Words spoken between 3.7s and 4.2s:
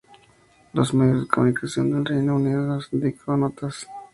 destacando su labor.